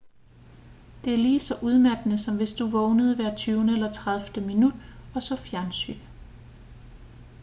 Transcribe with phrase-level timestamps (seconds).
[1.05, 4.73] det er lige så udmattende som hvis du vågnede hver tyvende eller tredivte minut
[5.15, 5.99] og så fjernsyn